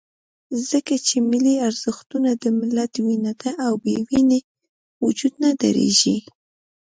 ځکه 0.69 0.93
چې 1.07 1.15
ملي 1.31 1.55
ارزښتونه 1.67 2.29
د 2.43 2.45
ملت 2.59 2.93
وینه 3.05 3.33
ده، 3.41 3.51
او 3.65 3.73
بې 3.83 3.95
وینې 4.09 4.39
وجود 5.03 5.33
نه 5.43 5.51
درېږي. 5.61 6.17